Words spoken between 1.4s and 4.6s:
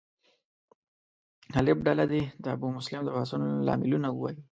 الف ډله دې د ابومسلم د پاڅون لاملونه ووایي.